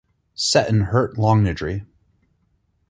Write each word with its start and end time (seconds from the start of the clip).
Seton 0.33 0.85
hurt 0.85 1.13
Longniddry. 1.17 1.85